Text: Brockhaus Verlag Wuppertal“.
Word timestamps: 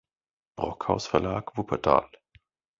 Brockhaus 0.57 1.05
Verlag 1.05 1.55
Wuppertal“. 1.57 2.09